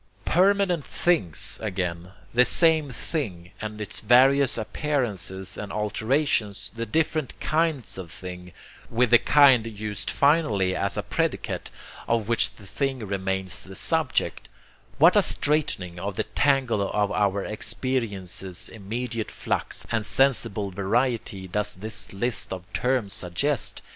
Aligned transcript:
Permanent 0.25 0.83
'things' 0.83 1.59
again; 1.61 2.13
the 2.33 2.43
'same' 2.43 2.89
thing 2.89 3.51
and 3.61 3.79
its 3.79 4.01
various 4.01 4.57
'appearances' 4.57 5.57
and 5.59 5.71
'alterations'; 5.71 6.71
the 6.75 6.87
different 6.87 7.39
'kinds' 7.39 7.99
of 7.99 8.09
thing; 8.09 8.51
with 8.89 9.11
the 9.11 9.19
'kind' 9.19 9.67
used 9.67 10.09
finally 10.09 10.75
as 10.75 10.97
a 10.97 11.03
'predicate,' 11.03 11.69
of 12.07 12.27
which 12.27 12.55
the 12.55 12.65
thing 12.65 13.05
remains 13.05 13.63
the 13.63 13.75
'subject' 13.75 14.49
what 14.97 15.15
a 15.15 15.21
straightening 15.21 15.99
of 15.99 16.15
the 16.15 16.23
tangle 16.23 16.81
of 16.81 17.11
our 17.11 17.45
experience's 17.45 18.69
immediate 18.69 19.29
flux 19.29 19.85
and 19.91 20.03
sensible 20.03 20.71
variety 20.71 21.47
does 21.47 21.75
this 21.75 22.11
list 22.11 22.51
of 22.51 22.63
terms 22.73 23.13
suggest! 23.13 23.83